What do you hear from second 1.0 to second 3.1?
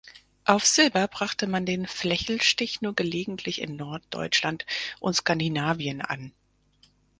brachte man den Flechelstich nur